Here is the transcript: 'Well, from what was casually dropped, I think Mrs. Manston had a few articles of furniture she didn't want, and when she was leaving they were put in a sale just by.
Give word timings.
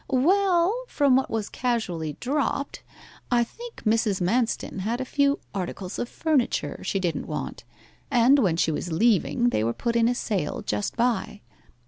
'Well, 0.09 0.73
from 0.87 1.15
what 1.15 1.29
was 1.29 1.47
casually 1.47 2.13
dropped, 2.19 2.81
I 3.29 3.43
think 3.43 3.83
Mrs. 3.83 4.19
Manston 4.19 4.79
had 4.79 4.99
a 4.99 5.05
few 5.05 5.37
articles 5.53 5.99
of 5.99 6.09
furniture 6.09 6.79
she 6.83 6.99
didn't 6.99 7.27
want, 7.27 7.63
and 8.09 8.39
when 8.39 8.57
she 8.57 8.71
was 8.71 8.91
leaving 8.91 9.49
they 9.49 9.63
were 9.63 9.73
put 9.73 9.95
in 9.95 10.07
a 10.07 10.15
sale 10.15 10.63
just 10.65 10.97
by. 10.97 11.41